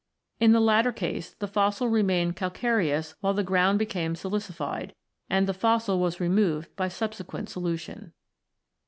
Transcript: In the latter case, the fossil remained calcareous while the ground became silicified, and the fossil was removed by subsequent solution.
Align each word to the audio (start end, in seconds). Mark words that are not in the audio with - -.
In 0.39 0.51
the 0.51 0.59
latter 0.59 0.91
case, 0.91 1.35
the 1.35 1.47
fossil 1.47 1.87
remained 1.87 2.35
calcareous 2.35 3.13
while 3.21 3.35
the 3.35 3.43
ground 3.43 3.77
became 3.77 4.15
silicified, 4.15 4.93
and 5.29 5.45
the 5.45 5.53
fossil 5.53 5.99
was 5.99 6.19
removed 6.19 6.75
by 6.75 6.87
subsequent 6.87 7.51
solution. 7.51 8.11